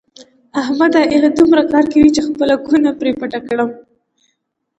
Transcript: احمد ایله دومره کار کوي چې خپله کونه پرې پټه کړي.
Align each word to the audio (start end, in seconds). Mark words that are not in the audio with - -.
احمد 0.61 0.93
ایله 1.13 1.29
دومره 1.39 1.63
کار 1.71 1.85
کوي 1.93 2.09
چې 2.15 2.21
خپله 2.27 2.55
کونه 2.65 2.89
پرې 2.99 3.11
پټه 3.19 3.39
کړي. 3.47 3.65